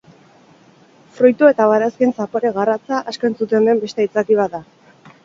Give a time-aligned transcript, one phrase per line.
[1.19, 4.63] Fruitu eta barazkien zapore garratza, asko entzuten den beste aitzaki bat da.